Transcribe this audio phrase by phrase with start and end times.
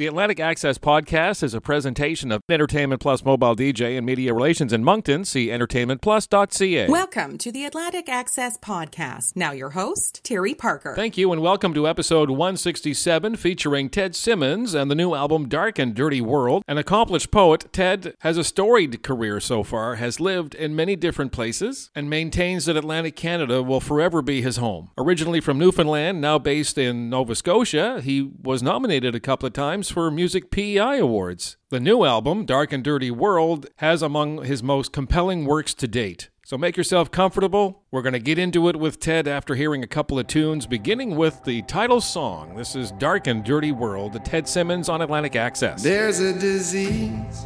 [0.00, 4.72] The Atlantic Access Podcast is a presentation of Entertainment Plus Mobile DJ and Media Relations
[4.72, 5.26] in Moncton.
[5.26, 6.88] See entertainmentplus.ca.
[6.88, 9.36] Welcome to the Atlantic Access Podcast.
[9.36, 10.94] Now, your host, Terry Parker.
[10.96, 15.78] Thank you, and welcome to episode 167 featuring Ted Simmons and the new album Dark
[15.78, 16.64] and Dirty World.
[16.66, 21.30] An accomplished poet, Ted has a storied career so far, has lived in many different
[21.30, 24.92] places, and maintains that Atlantic Canada will forever be his home.
[24.96, 29.89] Originally from Newfoundland, now based in Nova Scotia, he was nominated a couple of times
[29.90, 31.56] for Music PEI Awards.
[31.70, 36.30] The new album, Dark and Dirty World, has among his most compelling works to date.
[36.44, 37.84] So make yourself comfortable.
[37.90, 41.16] We're going to get into it with Ted after hearing a couple of tunes, beginning
[41.16, 42.56] with the title song.
[42.56, 45.82] This is Dark and Dirty World, the Ted Simmons on Atlantic Access.
[45.82, 47.44] There's a disease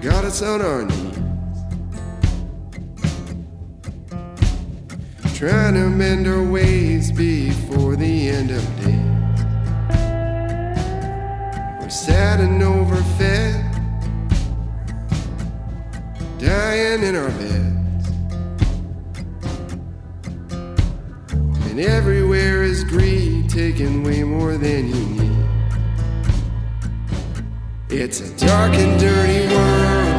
[0.00, 1.18] got us on our knees,
[5.36, 9.29] trying to mend our ways before the end of days.
[11.90, 13.64] Sad and overfed,
[16.38, 18.08] dying in our beds,
[21.68, 25.46] and everywhere is greed taking way more than you need.
[27.90, 30.14] It's a dark and dirty world.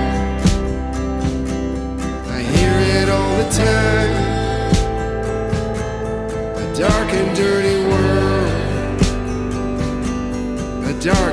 [2.27, 4.11] I hear it all the time.
[6.57, 8.09] A dark and dirty world.
[10.85, 11.30] A dark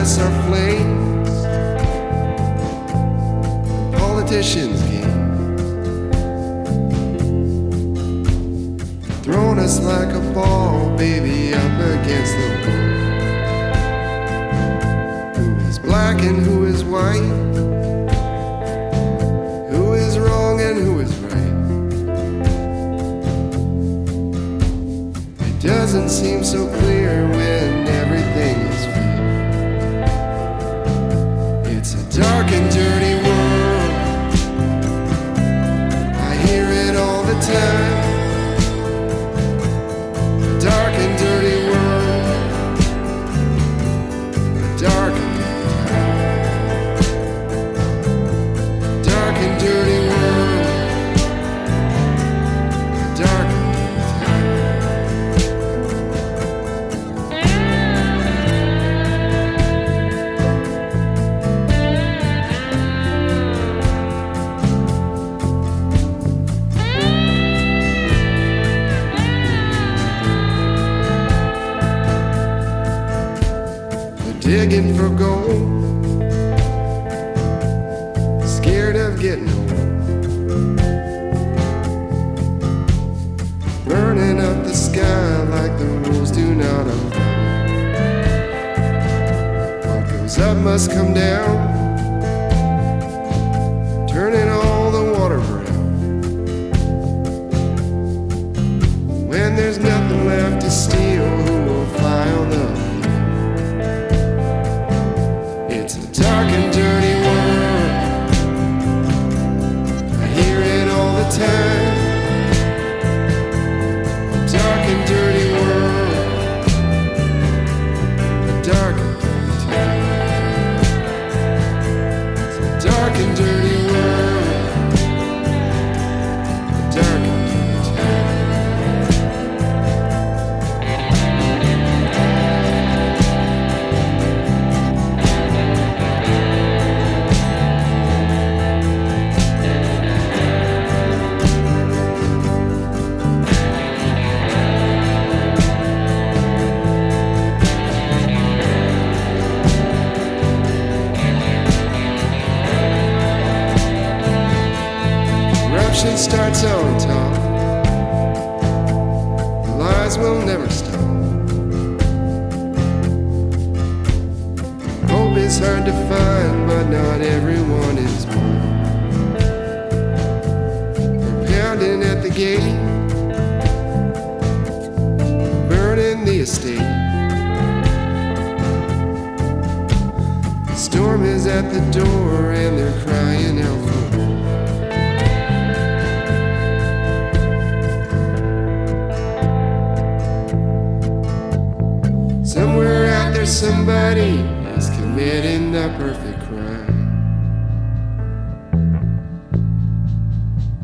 [0.00, 1.28] us are flames
[3.98, 5.56] politicians' game.
[9.22, 12.90] Thrown us like a ball, baby, up against the wall.
[15.36, 17.30] Who is black and who is white?
[19.70, 21.56] Who is wrong and who is right?
[25.46, 27.84] It doesn't seem so clear when
[32.20, 33.92] dark and dirty world.
[36.30, 37.89] I hear it all the time.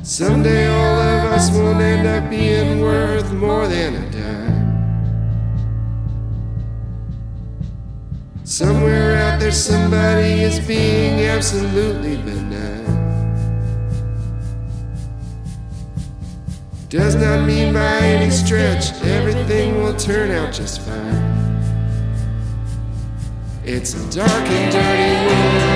[0.07, 4.55] Someday all of us will end up being worth more than a dime.
[8.45, 12.87] Somewhere out there, somebody is being absolutely benign.
[16.89, 21.67] Does not mean by any stretch everything will turn out just fine.
[23.65, 25.67] It's a dark and dirty world.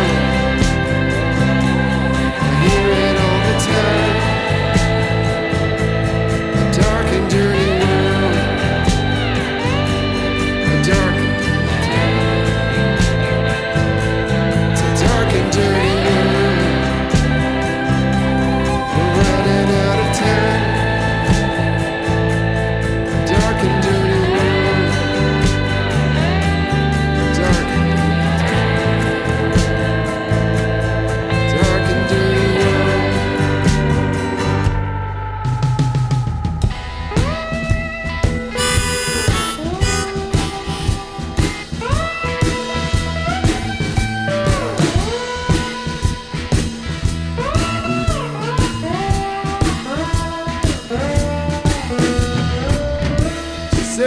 [2.38, 4.19] I hear it all the time.
[7.30, 7.59] Dirty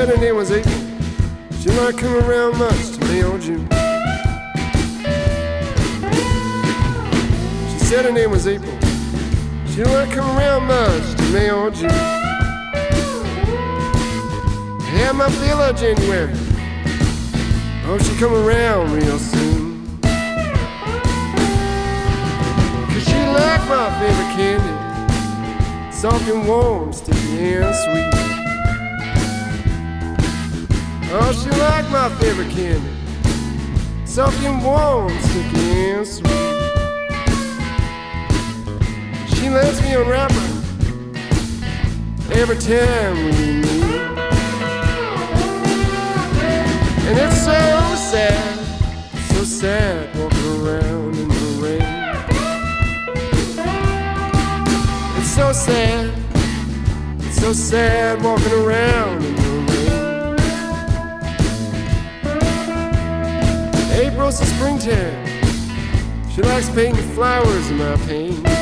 [0.06, 0.76] said her name was April.
[1.62, 3.70] She not come around much to May or June.
[7.70, 8.78] She said her name was April.
[9.68, 11.90] She not come around much to May or June.
[11.90, 11.96] I
[14.92, 16.34] Had my feel of January.
[17.86, 20.00] Oh, she come around real soon.
[22.92, 25.94] Cause she like my favorite candy.
[25.94, 28.13] Soft and warm, sticky and sweet.
[31.16, 32.90] Oh, she like my favorite candy.
[34.18, 36.26] And warm, sticky and sweet.
[39.30, 40.50] She lets me unwrap her
[42.34, 43.94] every time we meet.
[47.06, 47.60] And it's so
[48.10, 48.60] sad,
[49.30, 51.84] so sad walking around in the rain.
[55.20, 56.12] It's so sad,
[57.20, 59.33] it's so sad walking around
[64.84, 66.30] Springtime.
[66.30, 68.53] She likes painting flowers in my paint.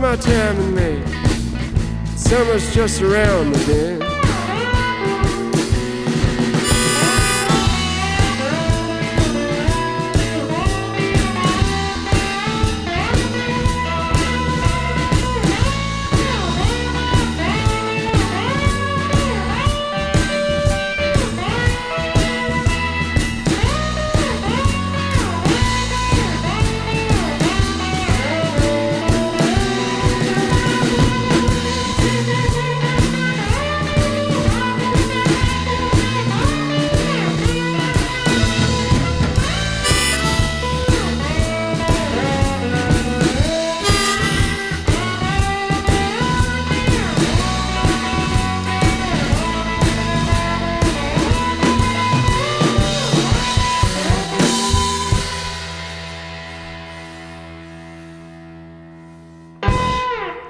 [0.00, 1.06] My time in May.
[2.16, 4.05] Summer's just around the bend.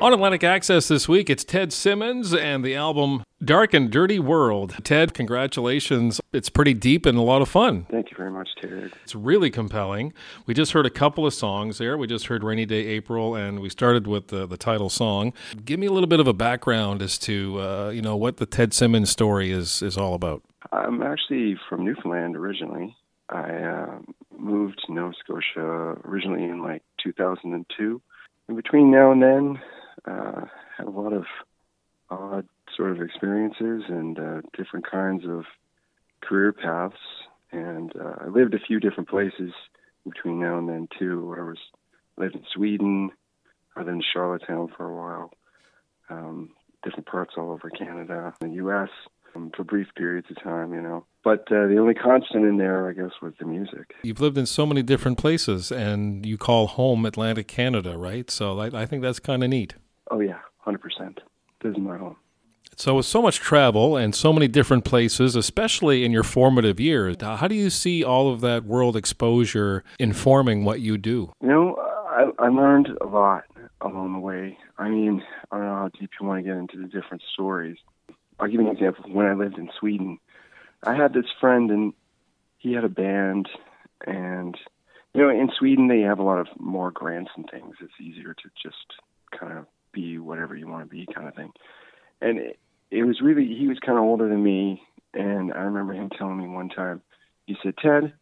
[0.06, 4.76] On Atlantic Access this week, it's Ted Simmons and the album Dark and Dirty World.
[4.84, 6.20] Ted, congratulations.
[6.32, 7.88] It's pretty deep and a lot of fun.
[7.90, 8.92] Thank you very much, Ted.
[9.02, 10.12] It's really compelling.
[10.46, 11.98] We just heard a couple of songs there.
[11.98, 15.32] We just heard Rainy Day April, and we started with the, the title song.
[15.64, 18.46] Give me a little bit of a background as to uh, you know what the
[18.46, 20.40] Ted Simmons story is is all about.
[20.70, 22.96] I'm actually from Newfoundland originally.
[23.30, 23.98] I uh,
[24.38, 28.00] moved to Nova Scotia originally in like 2002.
[28.48, 29.58] In between now and then,
[30.06, 30.42] uh,
[30.76, 31.25] had a lot of
[32.10, 32.46] odd
[32.76, 35.44] sort of experiences and uh, different kinds of
[36.22, 36.96] career paths.
[37.52, 39.52] And uh, I lived a few different places
[40.04, 41.34] between now and then too.
[41.38, 41.58] I was
[42.16, 43.10] lived in Sweden,
[43.75, 45.32] I lived in Charlottetown for a while,
[46.08, 46.50] um,
[46.82, 48.88] different parts all over Canada, the U.S.
[49.34, 51.04] Um, for brief periods of time, you know.
[51.22, 53.94] But uh, the only constant in there, I guess, was the music.
[54.02, 58.30] You've lived in so many different places, and you call home Atlantic Canada, right?
[58.30, 59.75] So I, I think that's kind of neat.
[60.10, 61.20] Oh yeah, hundred percent.
[61.62, 62.16] This is my home.
[62.78, 67.16] So, with so much travel and so many different places, especially in your formative years,
[67.20, 71.32] how do you see all of that world exposure informing what you do?
[71.40, 73.44] You know, I, I learned a lot
[73.80, 74.58] along the way.
[74.76, 77.78] I mean, I don't know how deep you want to get into the different stories.
[78.38, 79.04] I'll give you an example.
[79.10, 80.18] When I lived in Sweden,
[80.82, 81.94] I had this friend, and
[82.58, 83.48] he had a band,
[84.06, 84.54] and
[85.14, 87.76] you know, in Sweden they have a lot of more grants and things.
[87.80, 89.00] It's easier to just
[89.38, 89.66] kind of
[89.97, 91.53] be whatever you want to be, kind of thing.
[92.21, 92.59] And it,
[92.91, 94.83] it was really he was kind of older than me,
[95.15, 97.03] and I remember him telling me one time,
[97.47, 98.12] he said, "Ted,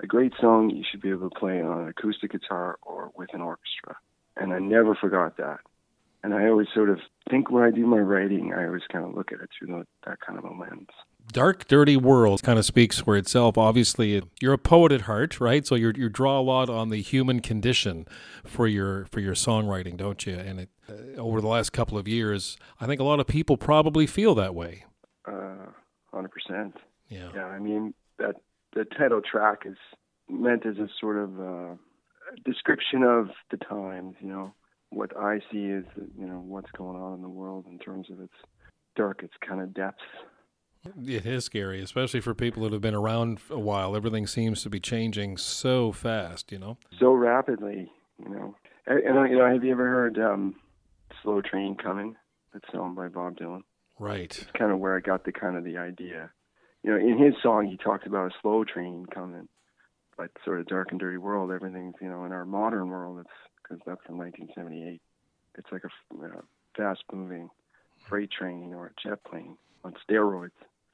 [0.00, 3.30] a great song you should be able to play on an acoustic guitar or with
[3.32, 3.96] an orchestra."
[4.36, 5.60] And I never forgot that.
[6.24, 6.98] And I always sort of
[7.30, 10.20] think when I do my writing, I always kind of look at it through that
[10.20, 10.88] kind of a lens.
[11.32, 13.56] Dark Dirty World kind of speaks for itself.
[13.56, 15.66] Obviously, you're a poet at heart, right?
[15.66, 18.06] So you you draw a lot on the human condition
[18.44, 20.34] for your for your songwriting, don't you?
[20.34, 23.56] And it, uh, over the last couple of years, I think a lot of people
[23.56, 24.84] probably feel that way.
[25.26, 25.70] Uh,
[26.12, 26.76] hundred percent.
[27.08, 27.30] Yeah.
[27.34, 27.46] Yeah.
[27.46, 28.36] I mean that
[28.74, 29.76] the title track is
[30.28, 31.74] meant as a sort of uh,
[32.44, 34.16] description of the times.
[34.20, 34.54] You know,
[34.90, 38.20] what I see is you know what's going on in the world in terms of
[38.20, 38.34] its
[38.96, 40.02] dark, its kind of depths.
[40.84, 43.94] It is scary, especially for people that have been around a while.
[43.94, 46.76] Everything seems to be changing so fast, you know.
[46.98, 48.56] So rapidly, you know.
[48.86, 50.56] And, and you know, have you ever heard um,
[51.22, 52.16] "Slow Train Coming"?
[52.52, 53.62] That song by Bob Dylan.
[53.98, 54.36] Right.
[54.36, 56.30] It's kind of where I got the kind of the idea.
[56.82, 59.48] You know, in his song, he talked about a slow train coming,
[60.16, 61.52] but sort of dark and dirty world.
[61.52, 63.20] Everything's you know in our modern world.
[63.20, 63.30] It's
[63.62, 65.00] because that's from 1978.
[65.56, 66.42] It's like a you know,
[66.76, 67.50] fast-moving
[68.08, 70.50] freight train or a jet plane on steroids.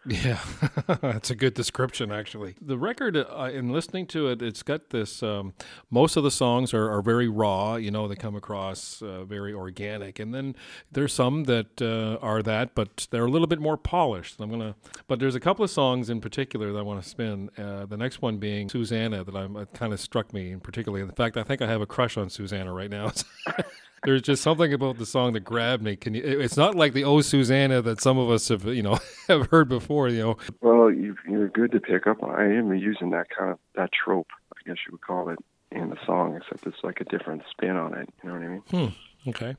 [0.07, 0.39] Yeah,
[1.03, 2.55] that's a good description, actually.
[2.61, 5.23] The record, uh, in listening to it, it's got this.
[5.23, 5.55] Um,
[5.91, 7.75] most of the songs are, are very raw.
[7.75, 10.55] You know, they come across uh, very organic, and then
[10.91, 14.41] there's some that uh, are that, but they're a little bit more polished.
[14.41, 14.77] I'm gonna,
[15.09, 17.51] but there's a couple of songs in particular that I want to spin.
[17.59, 21.03] Uh, the next one being Susanna, that I'm kind of struck me in particularly.
[21.03, 23.13] In fact, I think I have a crush on Susanna right now.
[24.05, 25.97] there's just something about the song that grabbed me.
[25.97, 26.23] Can you?
[26.23, 29.69] It's not like the "Oh Susanna" that some of us have, you know, have heard
[29.69, 30.09] before.
[30.09, 30.37] You know.
[30.61, 32.31] Well, you, you're good to pick up on.
[32.31, 35.39] I am using that kind of that trope, I guess you would call it,
[35.71, 38.09] in the song, except it's like a different spin on it.
[38.23, 38.63] You know what I mean?
[38.71, 39.29] Hmm.
[39.31, 39.57] Okay.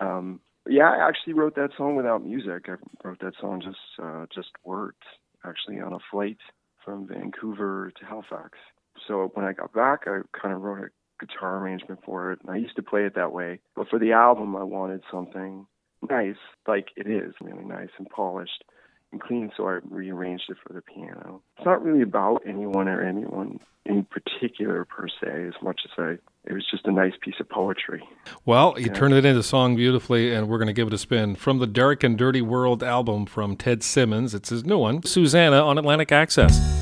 [0.00, 2.68] Um, yeah, I actually wrote that song without music.
[2.68, 4.98] I wrote that song just uh, just words,
[5.44, 6.38] actually, on a flight
[6.84, 8.58] from Vancouver to Halifax.
[9.06, 10.88] So when I got back, I kind of wrote a
[11.20, 12.40] guitar arrangement for it.
[12.42, 13.60] And I used to play it that way.
[13.76, 15.66] But for the album, I wanted something
[16.08, 16.36] nice,
[16.66, 18.64] like it is, really nice and polished
[19.12, 19.50] and clean.
[19.56, 21.42] So I rearranged it for the piano.
[21.56, 26.18] It's not really about anyone or anyone in particular per se, as much as I.
[26.44, 28.02] It was just a nice piece of poetry.
[28.46, 28.92] Well, you yeah.
[28.94, 31.34] turned it into a song beautifully, and we're going to give it a spin.
[31.34, 35.60] From the Dark and Dirty World album from Ted Simmons, it's his new one, Susanna
[35.62, 36.79] on Atlantic Access.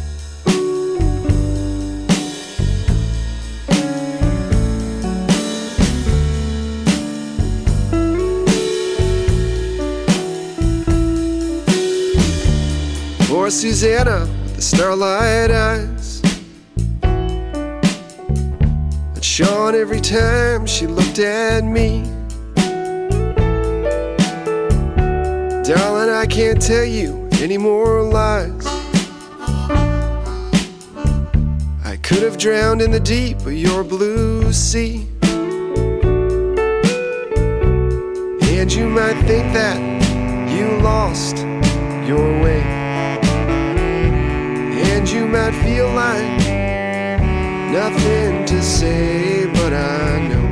[13.49, 16.21] Poor Susanna with the starlight eyes
[19.15, 22.03] that shone every time she looked at me.
[25.65, 28.67] Darling, I can't tell you any more lies.
[31.87, 35.09] I could have drowned in the deep of your blue sea.
[38.43, 39.79] And you might think that
[40.53, 41.39] you lost
[42.07, 42.78] your way
[45.13, 46.39] you might feel like
[47.73, 50.47] nothing to say, but I know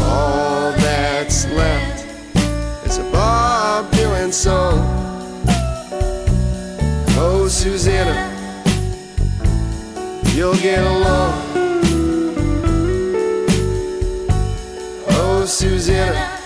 [0.00, 2.06] all that's left
[2.86, 4.80] is a Bob Dylan song.
[7.16, 8.16] Oh, Susanna,
[10.34, 11.34] you'll get along.
[15.08, 16.40] Oh, Susanna,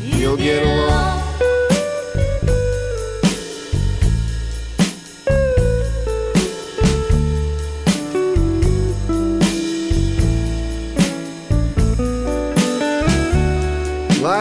[0.00, 1.21] you'll get along.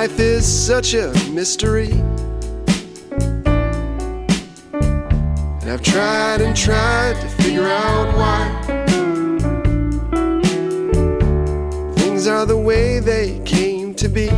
[0.01, 1.91] Life is such a mystery.
[5.51, 8.49] And I've tried and tried to figure out why
[11.97, 14.29] things are the way they came to be.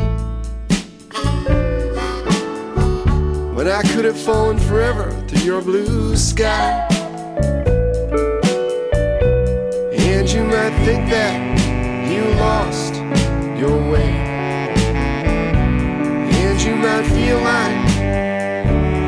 [3.55, 6.86] When I could have fallen forever to your blue sky.
[9.93, 11.39] And you might think that
[12.12, 12.96] you lost
[13.58, 14.23] your way.
[16.84, 17.78] Might feel like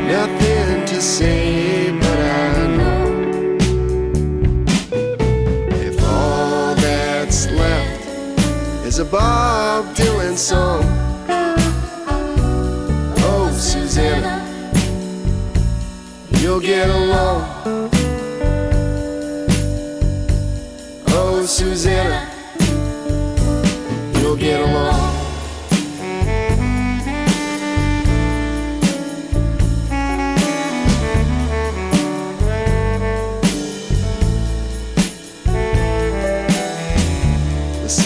[0.07, 3.57] nothing to say, but I know
[5.81, 8.07] if all that's left
[8.85, 10.85] is a Bob Dylan song.
[13.27, 14.41] Oh, Susanna,
[16.39, 17.44] you'll get along.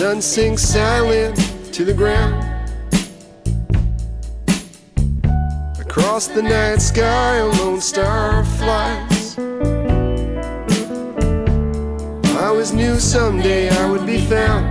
[0.09, 1.37] Sun sinks silent
[1.71, 2.33] to the ground.
[5.79, 9.37] Across the night sky, a lone star flies.
[12.39, 14.65] I always knew someday I would be found.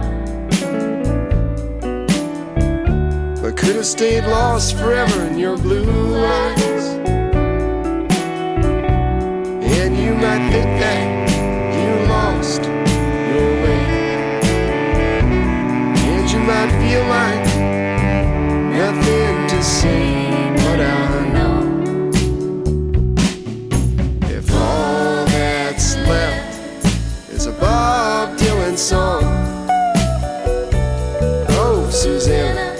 [3.40, 6.85] But could have stayed lost forever in your blue eyes.
[9.78, 11.30] And you might think that
[11.78, 12.77] you lost
[16.49, 17.45] might feel like
[18.73, 22.11] nothing to say, but I know
[24.31, 26.87] if all that's left
[27.31, 29.25] is a Bob Dylan song.
[31.50, 32.75] Oh, Susanna,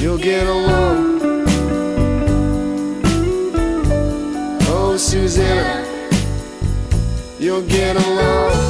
[0.00, 1.20] you'll get along.
[4.68, 5.86] Oh, Susanna,
[7.38, 8.69] you'll get along.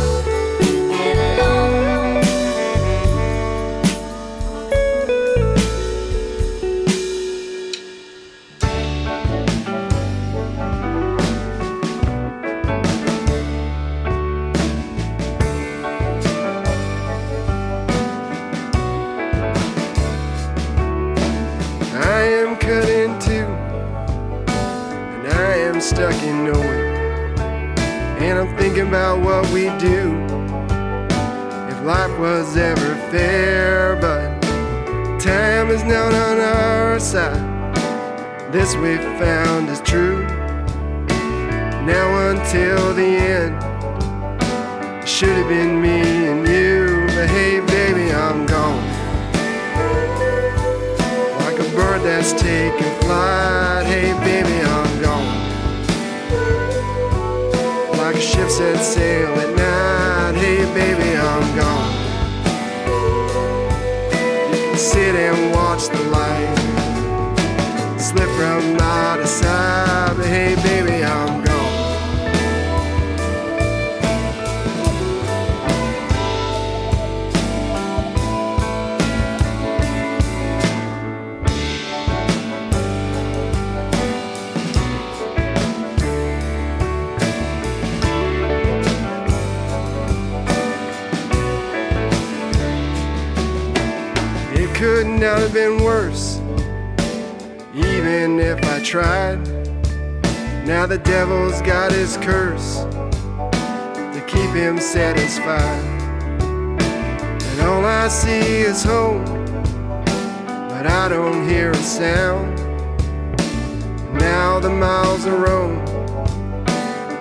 [32.20, 33.96] Was ever fair.
[33.96, 34.40] But
[35.18, 37.40] time is not on our side.
[38.52, 40.20] This we found is true.
[41.86, 43.56] Now until the end,
[45.08, 47.06] should have been me and you.
[47.16, 48.84] But hey, baby, I'm gone
[51.40, 53.86] like a bird that's taking flight.
[53.86, 55.38] Hey, baby, I'm gone.
[57.96, 60.38] Like a ship set sail at night.
[60.38, 61.99] Hey, baby, I'm gone.
[65.00, 66.58] Sit and watch the light
[67.98, 70.12] slip from out of sight.
[70.16, 70.99] But hey, baby,
[95.20, 96.38] It could not have been worse,
[97.74, 99.36] even if I tried.
[100.66, 102.84] Now the devil's got his curse
[104.14, 105.84] to keep him satisfied.
[106.40, 109.26] And all I see is home,
[110.70, 112.56] but I don't hear a sound.
[114.14, 115.80] Now the miles of roam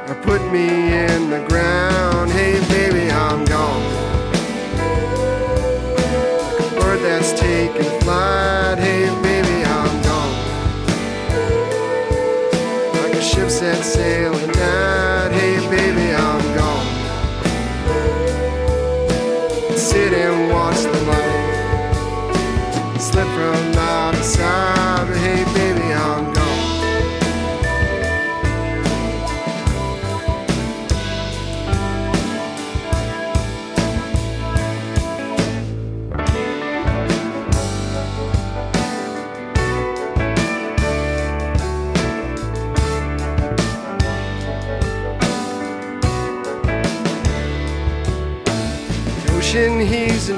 [0.07, 2.31] are put me in the ground.
[2.31, 3.88] Hey, baby, I'm gone
[7.29, 8.77] that's taking flight.
[8.79, 10.35] Hey, baby, I'm gone.
[12.93, 15.31] Like a ship set sail at night.
[15.31, 16.87] Hey, baby, I'm gone.
[19.77, 24.78] Sit and watch the light slip from out of sight.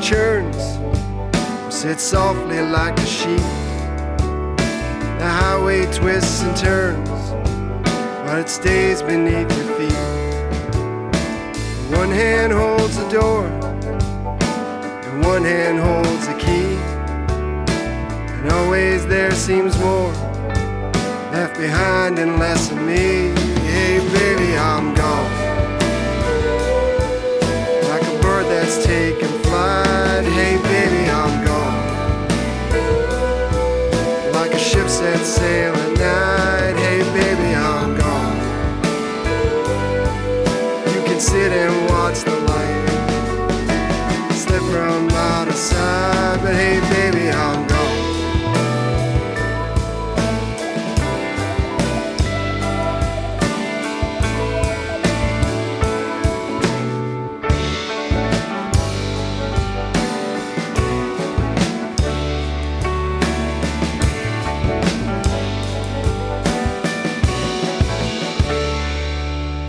[0.02, 0.80] Churns,
[1.74, 3.46] sits softly like a sheep.
[5.20, 7.10] The highway twists and turns,
[8.26, 9.94] but it stays beneath your feet.
[11.96, 16.76] One hand holds the door, and one hand holds the key.
[18.42, 20.12] And always there seems more
[21.32, 23.30] left behind and less of me.
[23.70, 25.32] Hey, baby, I'm gone.
[27.90, 30.24] Like a bird that's taken flight.
[30.38, 31.84] Hey, baby, I'm gone.
[34.38, 36.76] Like a ship set sail at night.
[36.86, 38.38] Hey, baby, I'm gone.
[40.94, 42.88] You can sit and watch the light
[44.44, 46.38] slip from out of sight.
[46.44, 47.81] But hey, baby, I'm gone.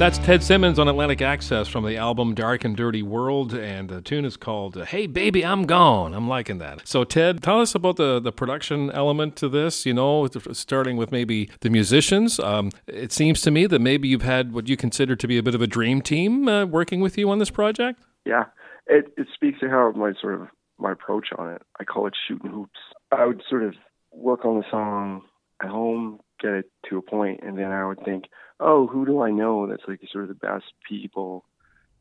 [0.02, 4.00] That's Ted Simmons on Atlantic Access from the album Dark and Dirty World, and the
[4.00, 6.12] tune is called uh, Hey Baby, I'm Gone.
[6.12, 6.88] I'm liking that.
[6.88, 11.12] So, Ted, tell us about the, the production element to this, you know, starting with
[11.12, 12.40] maybe the musicians.
[12.40, 15.42] Um, it seems to me that maybe you've had what you consider to be a
[15.42, 18.02] bit of a dream team uh, working with you on this project.
[18.26, 18.46] Yeah,
[18.88, 20.48] it, it speaks to how my sort of
[20.80, 21.62] my approach on it.
[21.78, 22.80] I call it shooting hoops.
[23.12, 23.74] I would sort of
[24.10, 25.22] work on the song
[25.62, 28.24] at home, get it to a point, and then I would think,
[28.60, 31.44] oh, who do I know that's like sort of the best people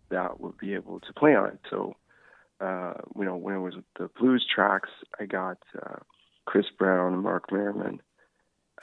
[0.10, 1.60] that would be able to play on it?
[1.70, 1.96] So,
[2.60, 6.00] uh, you know, when it was the blues tracks, I got uh,
[6.46, 8.02] Chris Brown and Mark Merriman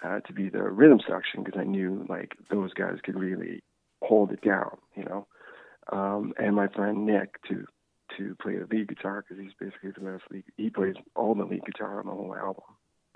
[0.02, 3.62] uh, to be the rhythm section because I knew like those guys could really
[4.02, 5.26] hold it down, you know.
[5.90, 7.64] Um, and my friend Nick to
[8.16, 10.44] to play the lead guitar because he's basically the best lead.
[10.56, 12.64] He plays all the lead guitar on the whole album.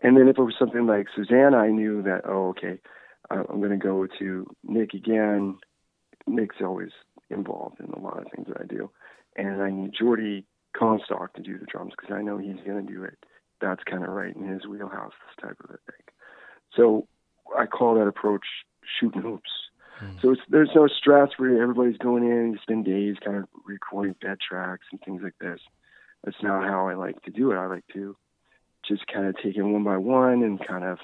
[0.02, 2.78] And then if it was something like Susanna, I knew that oh okay,
[3.30, 5.58] I'm going to go to Nick again.
[6.26, 6.90] Nick's always
[7.30, 8.90] involved in a lot of things that I do,
[9.36, 10.44] and I need Jordy
[10.76, 13.18] Comstock to do the drums because I know he's going to do it.
[13.60, 16.04] That's kind of right in his wheelhouse, this type of a thing.
[16.76, 17.06] So
[17.56, 18.44] I call that approach
[18.98, 19.50] shooting hoops.
[20.02, 20.20] Mm.
[20.20, 22.52] So there's no stress where everybody's going in.
[22.52, 25.60] You spend days kind of recording bed tracks and things like this.
[26.24, 27.56] That's not how I like to do it.
[27.56, 28.16] I like to
[28.86, 30.98] just kind of take it one by one and kind of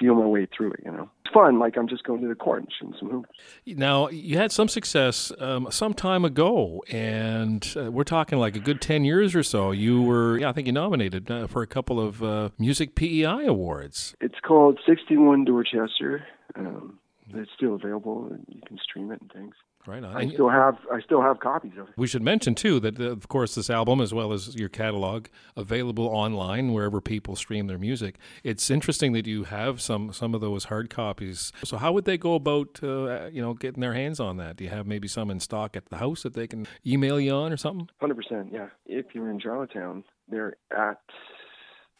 [0.00, 0.80] feel my way through it.
[0.84, 1.58] You know, it's fun.
[1.58, 3.28] Like I'm just going to the court and shooting some hoops.
[3.66, 8.60] Now you had some success um, some time ago, and uh, we're talking like a
[8.60, 9.70] good ten years or so.
[9.70, 13.46] You were, yeah, I think you nominated uh, for a couple of uh, music PEI
[13.46, 14.14] awards.
[14.20, 16.24] It's called 61 Dorchester.
[16.56, 16.98] Um,
[17.34, 19.54] it's still available, and you can stream it and things.
[19.86, 20.14] Right on.
[20.14, 21.94] I still have I still have copies of it.
[21.96, 25.28] We should mention too that uh, of course this album as well as your catalog
[25.56, 28.16] available online wherever people stream their music.
[28.44, 31.50] It's interesting that you have some some of those hard copies.
[31.64, 34.56] So how would they go about uh, you know getting their hands on that?
[34.56, 37.32] Do you have maybe some in stock at the house that they can email you
[37.32, 37.88] on or something?
[38.00, 38.68] Hundred percent, yeah.
[38.84, 41.00] If you're in Charlottetown, they're at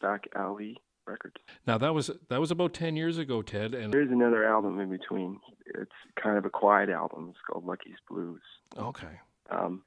[0.03, 0.77] Back Alley
[1.11, 1.37] Records.
[1.67, 3.75] Now that was that was about ten years ago, Ted.
[3.75, 5.39] And there's another album in between.
[5.67, 5.91] It's
[6.23, 7.29] kind of a quiet album.
[7.31, 8.43] It's called Lucky's Blues.
[8.77, 9.21] Okay.
[9.51, 9.83] Um,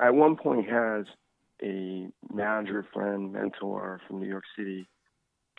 [0.00, 1.06] at one point, has
[1.62, 4.88] a manager friend, mentor from New York City,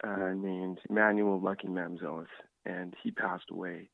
[0.03, 2.27] uh, named Manuel Lucky Mamzelis,
[2.65, 3.89] and he passed away.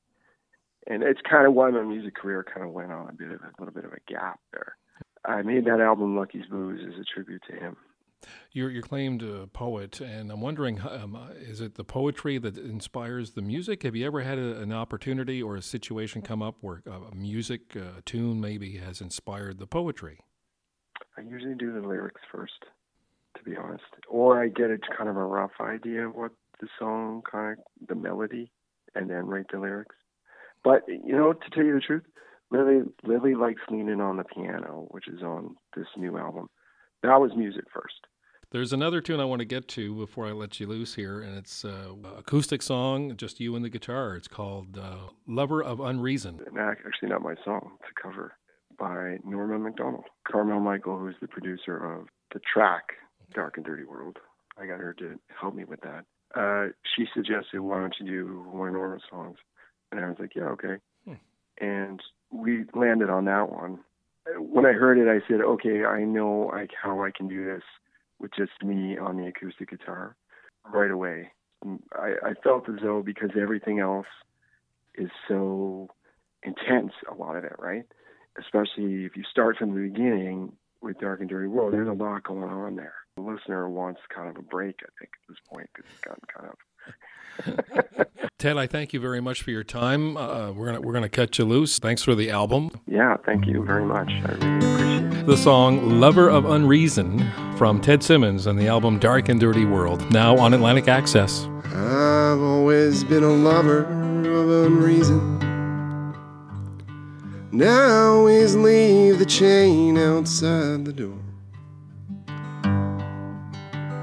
[0.87, 3.39] And it's kind of why my music career kind of went on a bit of
[3.41, 4.75] a little bit of a gap there.
[5.25, 7.77] I made that album Lucky's Blues as a tribute to him.
[8.51, 13.31] You're, you're claimed a poet, and I'm wondering, um, is it the poetry that inspires
[13.31, 13.83] the music?
[13.83, 17.75] Have you ever had a, an opportunity or a situation come up where a music,
[17.75, 20.19] a tune maybe, has inspired the poetry?
[21.17, 22.65] I usually do the lyrics first,
[23.37, 26.67] to be honest, or I get a kind of a rough idea of what the
[26.79, 28.51] song kind of the melody,
[28.95, 29.95] and then write the lyrics.
[30.63, 32.03] But you know, to tell you the truth,
[32.51, 36.49] Lily Lily likes leaning on the piano, which is on this new album.
[37.01, 37.95] That was music first.
[38.53, 41.35] There's another tune I want to get to before I let you loose here, and
[41.35, 44.15] it's uh, acoustic song, just you and the guitar.
[44.15, 47.71] It's called uh, "Lover of Unreason." Actually, not my song.
[47.79, 48.35] It's a cover
[48.77, 50.03] by Norma Macdonald.
[50.31, 52.93] Carmel Mikol, who's the producer of the track
[53.33, 54.19] "Dark and Dirty World,"
[54.55, 56.05] I got her to help me with that.
[56.35, 59.39] Uh, she suggested, "Why don't you do one of Norma's songs?"
[59.91, 61.13] And I was like, "Yeah, okay." Hmm.
[61.57, 63.79] And we landed on that one.
[64.37, 67.63] When I heard it, I said, "Okay, I know like how I can do this."
[68.23, 70.15] With just me on the acoustic guitar
[70.73, 71.29] right away.
[71.93, 74.07] I, I felt as though because everything else
[74.95, 75.89] is so
[76.41, 77.83] intense, a lot of it, right?
[78.39, 82.23] Especially if you start from the beginning with Dark and Dirty World, there's a lot
[82.23, 82.95] going on there.
[83.17, 86.23] The listener wants kind of a break, I think, at this point, because it's gotten
[86.33, 88.07] kind of
[88.39, 90.17] Ted, I thank you very much for your time.
[90.17, 91.79] Uh, we're gonna we're gonna cut you loose.
[91.79, 92.71] Thanks for the album.
[92.87, 94.09] Yeah, thank you very much.
[94.09, 94.82] I really appreciate it.
[95.25, 100.11] The song "Lover of Unreason" from Ted Simmons and the album "Dark and Dirty World"
[100.11, 101.47] now on Atlantic Access.
[101.73, 105.39] I've always been a lover of unreason.
[107.53, 111.19] Now always leave the chain outside the door.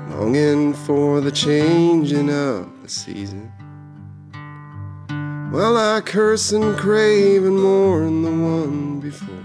[0.08, 3.52] Longing for the changing of the season.
[5.50, 9.39] While I curse and crave and mourn the one before.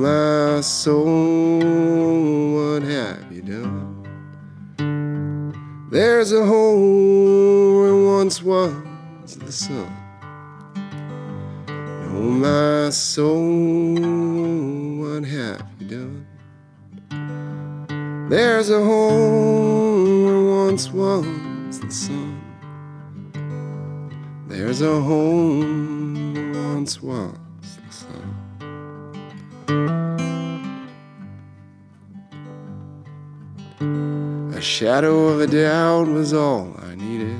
[0.00, 1.58] My soul,
[2.54, 3.98] what have you done?
[5.90, 8.72] There's a hole where once was
[9.38, 9.92] the sun.
[11.66, 13.96] Oh, my soul,
[15.00, 16.26] what have you done?
[18.30, 22.40] There's a hole where once was the sun.
[24.46, 27.47] There's a home where once was.
[29.68, 29.74] A
[34.60, 37.38] shadow of a doubt was all I needed.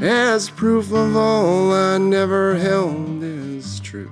[0.00, 4.10] As proof of all I never held as true.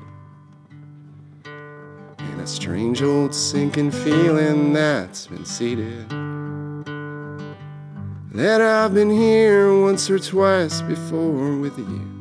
[1.45, 6.09] And a strange old sinking feeling that's been seated.
[8.33, 12.20] That I've been here once or twice before with you.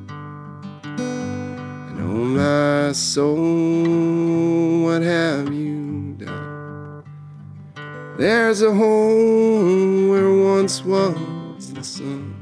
[2.09, 7.03] Oh, my soul, what have you done?
[8.17, 12.33] There's a home where once was the sun.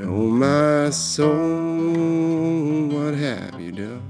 [0.00, 4.08] Oh, my soul, what have you done?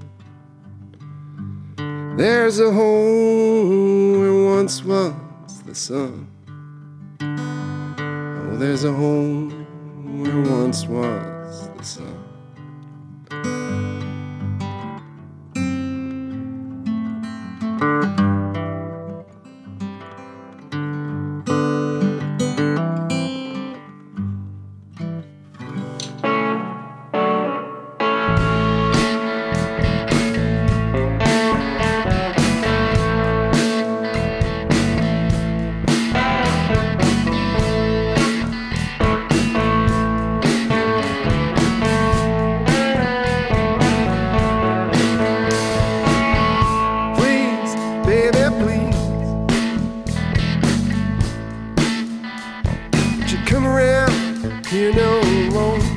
[2.19, 5.15] There's a home where once was
[5.65, 6.29] the sun.
[7.23, 9.49] Oh, there's a home
[10.23, 11.36] where once was
[55.51, 55.96] no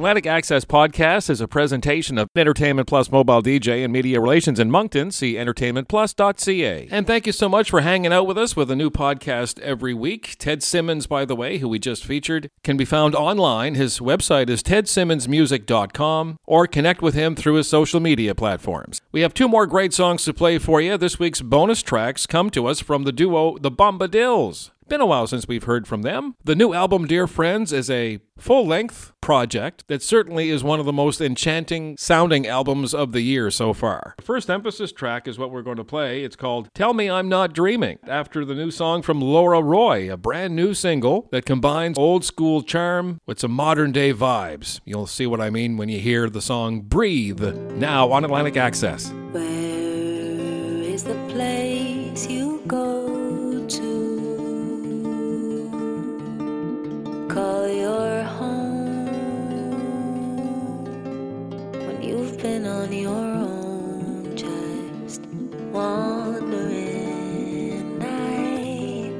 [0.00, 4.70] Atlantic Access Podcast is a presentation of Entertainment Plus Mobile DJ and Media Relations in
[4.70, 5.10] Moncton.
[5.10, 6.88] See entertainmentplus.ca.
[6.90, 9.92] And thank you so much for hanging out with us with a new podcast every
[9.92, 10.36] week.
[10.38, 13.74] Ted Simmons, by the way, who we just featured, can be found online.
[13.74, 19.02] His website is tedsimmonsmusic.com or connect with him through his social media platforms.
[19.12, 20.96] We have two more great songs to play for you.
[20.96, 24.70] This week's bonus tracks come to us from the duo The Bombadils.
[24.90, 26.34] Been a while since we've heard from them.
[26.42, 30.84] The new album, Dear Friends, is a full length project that certainly is one of
[30.84, 34.14] the most enchanting sounding albums of the year so far.
[34.16, 36.24] The first emphasis track is what we're going to play.
[36.24, 40.16] It's called Tell Me I'm Not Dreaming, after the new song from Laura Roy, a
[40.16, 44.80] brand new single that combines old school charm with some modern day vibes.
[44.84, 47.40] You'll see what I mean when you hear the song Breathe,
[47.76, 49.12] now on Atlantic Access.
[49.30, 52.99] Where is the place you go
[57.34, 59.06] Call your home
[61.86, 65.22] when you've been on your own, just
[65.70, 66.92] wandering.
[68.02, 69.12] I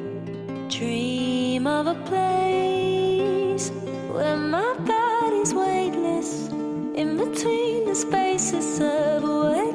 [0.68, 3.70] dream of a place
[4.10, 6.48] where my body's weightless
[6.96, 9.69] in between the spaces of what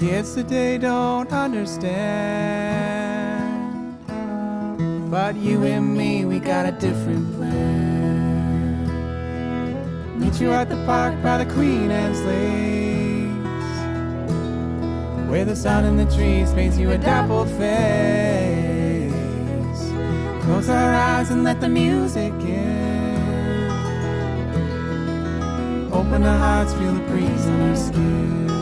[0.00, 1.94] kids today don't understand.
[5.10, 8.88] But you and me, we got a different plan.
[10.18, 12.40] Meet you at the park by the Queen Anne's Lakes.
[15.28, 19.12] Where the sun in the trees paints you a dappled face.
[20.44, 23.70] Close our eyes and let the music in.
[25.92, 28.59] Open our hearts, feel the breeze on our skin.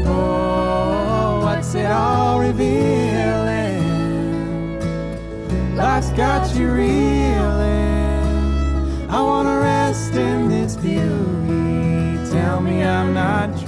[0.06, 3.82] Oh, what's it all revealing?
[5.76, 8.22] Life's got you reeling.
[9.10, 12.18] I wanna rest in this beauty.
[12.30, 13.61] Tell me I'm not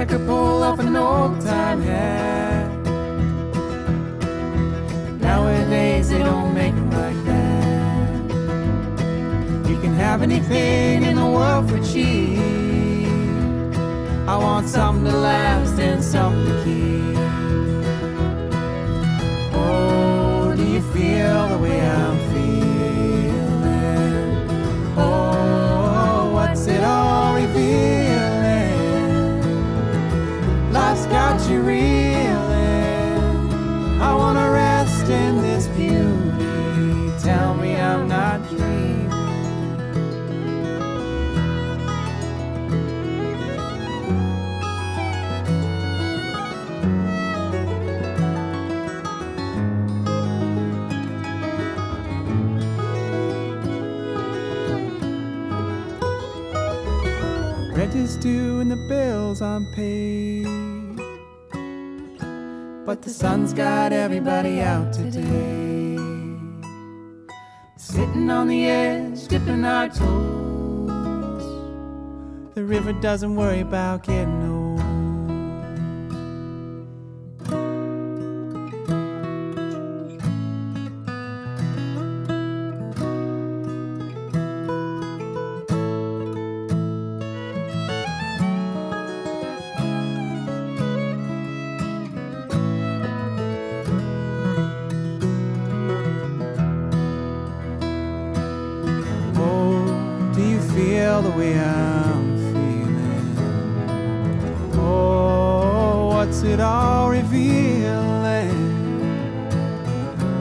[0.00, 2.70] I could pull off an old time hat.
[5.20, 8.30] Nowadays they don't make them like that.
[9.68, 12.38] You can have anything in the world for cheap.
[14.26, 17.16] I want something to last and something to keep.
[19.52, 22.29] Oh, do you feel the way I'm
[31.50, 33.40] you reeling.
[34.00, 37.12] I wanna rest in this beauty.
[37.22, 39.10] Tell me I'm not dreaming.
[57.76, 60.39] Rent is due and the bills unpaid.
[62.90, 65.94] But the sun's got everybody out today.
[67.76, 71.44] Sitting on the edge, dipping our toes.
[72.56, 74.49] The river doesn't worry about getting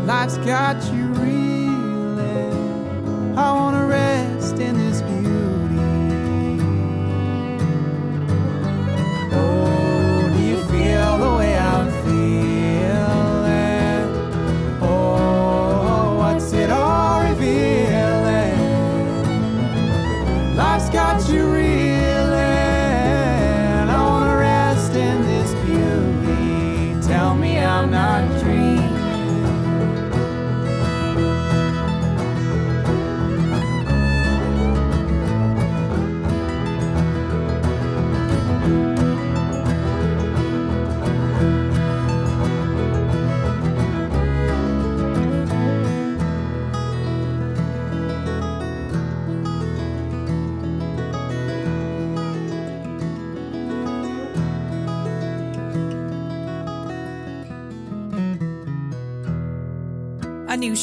[0.10, 2.58] Life's got you reeling.
[3.38, 3.79] I wanna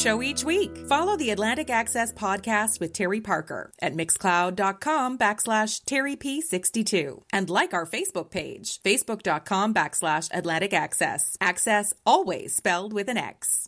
[0.07, 0.71] show each week.
[0.87, 7.85] Follow the Atlantic Access podcast with Terry Parker at mixcloud.com backslash terryp62 and like our
[7.85, 11.35] Facebook page, facebook.com backslash Atlantic Access.
[11.41, 13.65] Access always spelled with an X.